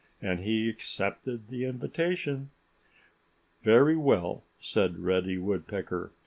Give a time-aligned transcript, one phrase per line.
[0.19, 2.49] And he accepted the invitation."
[3.61, 6.11] "Very well!" said Reddy Woodpecker.